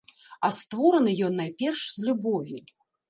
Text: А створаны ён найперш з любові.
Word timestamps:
А 0.47 0.49
створаны 0.59 1.11
ён 1.27 1.37
найперш 1.41 1.81
з 1.99 2.09
любові. 2.11 2.57